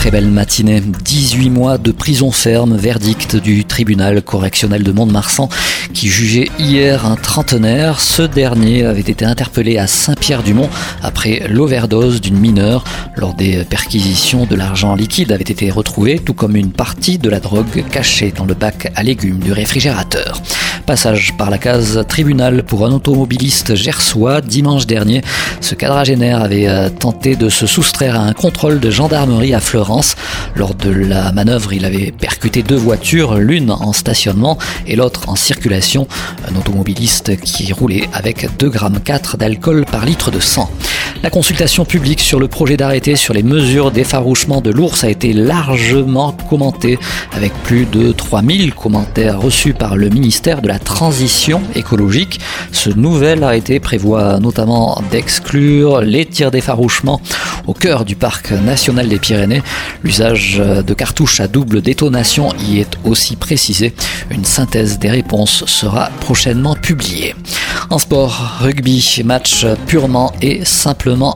Très 0.00 0.10
belle 0.10 0.30
matinée. 0.30 0.80
18 0.80 1.50
mois 1.50 1.76
de 1.76 1.92
prison 1.92 2.30
ferme, 2.30 2.74
verdict 2.74 3.36
du 3.36 3.66
tribunal 3.66 4.22
correctionnel 4.22 4.82
de 4.82 4.92
Mont-de-Marsan 4.92 5.50
qui 5.92 6.08
jugeait 6.08 6.48
hier 6.58 7.04
un 7.04 7.16
trentenaire. 7.16 8.00
Ce 8.00 8.22
dernier 8.22 8.86
avait 8.86 9.00
été 9.00 9.26
interpellé 9.26 9.76
à 9.76 9.86
Saint-Pierre-du-Mont 9.86 10.70
après 11.02 11.42
l'overdose 11.50 12.22
d'une 12.22 12.38
mineure. 12.38 12.82
Lors 13.14 13.34
des 13.34 13.62
perquisitions, 13.64 14.46
de 14.46 14.56
l'argent 14.56 14.94
liquide 14.94 15.32
avait 15.32 15.42
été 15.42 15.70
retrouvé, 15.70 16.18
tout 16.18 16.32
comme 16.32 16.56
une 16.56 16.72
partie 16.72 17.18
de 17.18 17.28
la 17.28 17.38
drogue 17.38 17.84
cachée 17.90 18.32
dans 18.34 18.46
le 18.46 18.54
bac 18.54 18.90
à 18.96 19.02
légumes 19.02 19.40
du 19.40 19.52
réfrigérateur. 19.52 20.40
Passage 20.90 21.34
par 21.38 21.50
la 21.50 21.58
case 21.58 22.04
tribunal 22.08 22.64
pour 22.64 22.84
un 22.84 22.90
automobiliste 22.90 23.76
gersois 23.76 24.40
dimanche 24.40 24.88
dernier. 24.88 25.22
Ce 25.60 25.76
quadragénaire 25.76 26.42
avait 26.42 26.66
euh, 26.66 26.88
tenté 26.88 27.36
de 27.36 27.48
se 27.48 27.68
soustraire 27.68 28.18
à 28.18 28.24
un 28.24 28.32
contrôle 28.32 28.80
de 28.80 28.90
gendarmerie 28.90 29.54
à 29.54 29.60
Florence. 29.60 30.16
Lors 30.56 30.74
de 30.74 30.90
la 30.90 31.30
manœuvre, 31.30 31.72
il 31.74 31.84
avait 31.84 32.10
percuté 32.10 32.64
deux 32.64 32.74
voitures, 32.74 33.36
l'une 33.36 33.70
en 33.70 33.92
stationnement 33.92 34.58
et 34.88 34.96
l'autre 34.96 35.28
en 35.28 35.36
circulation. 35.36 36.08
Un 36.52 36.56
automobiliste 36.56 37.40
qui 37.40 37.72
roulait 37.72 38.08
avec 38.12 38.48
2,4 38.58 38.68
grammes 38.70 38.98
d'alcool 39.38 39.84
par 39.84 40.04
litre 40.04 40.32
de 40.32 40.40
sang. 40.40 40.72
La 41.22 41.28
consultation 41.28 41.84
publique 41.84 42.20
sur 42.20 42.40
le 42.40 42.48
projet 42.48 42.78
d'arrêté 42.78 43.14
sur 43.14 43.34
les 43.34 43.42
mesures 43.42 43.90
d'effarouchement 43.90 44.62
de 44.62 44.70
l'ours 44.70 45.04
a 45.04 45.10
été 45.10 45.34
largement 45.34 46.32
commentée 46.32 46.98
avec 47.32 47.52
plus 47.62 47.84
de 47.84 48.12
3000 48.12 48.72
commentaires 48.74 49.38
reçus 49.38 49.74
par 49.74 49.96
le 49.96 50.08
ministère 50.08 50.62
de 50.62 50.68
la 50.68 50.78
Transition 50.78 51.60
écologique. 51.74 52.40
Ce 52.72 52.88
nouvel 52.88 53.44
arrêté 53.44 53.80
prévoit 53.80 54.40
notamment 54.40 55.02
d'exclure 55.10 56.00
les 56.00 56.24
tirs 56.24 56.50
d'effarouchement 56.50 57.20
au 57.66 57.74
cœur 57.74 58.06
du 58.06 58.16
parc 58.16 58.52
national 58.52 59.06
des 59.06 59.18
Pyrénées. 59.18 59.62
L'usage 60.02 60.56
de 60.56 60.94
cartouches 60.94 61.40
à 61.40 61.48
double 61.48 61.82
détonation 61.82 62.54
y 62.58 62.78
est 62.78 62.96
aussi 63.04 63.36
précisé. 63.36 63.92
Une 64.30 64.46
synthèse 64.46 64.98
des 64.98 65.10
réponses 65.10 65.64
sera 65.66 66.08
prochainement 66.20 66.76
publiée. 66.76 67.34
En 67.90 67.98
sport, 67.98 68.56
rugby, 68.60 69.20
match 69.24 69.66
purement 69.86 70.32
et 70.40 70.64